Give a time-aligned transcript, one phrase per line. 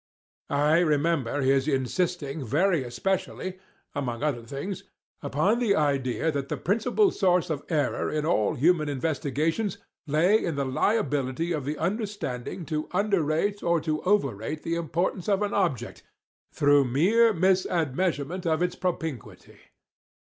[0.49, 3.59] I remember his insisting very especially
[3.93, 4.83] (among other things)
[5.21, 9.77] upon the idea that the principle source of error in all human investigations
[10.07, 14.73] lay in the liability of the understanding to under rate or to over value the
[14.73, 16.01] importance of an object,
[16.51, 19.59] through mere misadmeasurement of its propinquity.